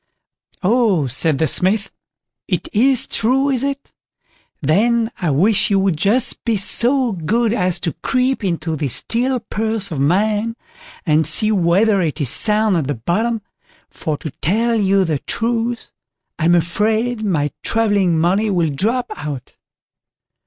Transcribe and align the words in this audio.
"Oh!" 0.63 1.05
said 1.05 1.37
the 1.37 1.45
Smith; 1.45 1.91
"it 2.47 2.67
is 2.73 3.05
true, 3.05 3.49
is 3.51 3.63
it? 3.63 3.93
then 4.59 5.11
I 5.21 5.29
wish 5.29 5.69
you 5.69 5.77
would 5.77 5.95
just 5.95 6.43
be 6.43 6.57
so 6.57 7.11
good 7.11 7.53
as 7.53 7.79
to 7.81 7.93
creep 7.93 8.43
into 8.43 8.75
this 8.75 8.95
steel 8.95 9.39
purse 9.39 9.91
of 9.91 9.99
mine, 9.99 10.55
and 11.05 11.27
see 11.27 11.51
whether 11.51 12.01
it 12.01 12.19
is 12.19 12.29
sound 12.31 12.77
at 12.77 12.87
the 12.87 12.95
bottom, 12.95 13.43
for 13.91 14.17
to 14.17 14.31
tell 14.41 14.73
you 14.73 15.05
the 15.05 15.19
truth, 15.19 15.91
I'm 16.39 16.55
afraid 16.55 17.23
my 17.23 17.51
travelling 17.61 18.17
money 18.17 18.49
will 18.49 18.69
drop 18.71 19.05
out." 19.15 19.55